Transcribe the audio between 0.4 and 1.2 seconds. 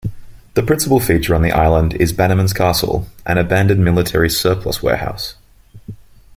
The principal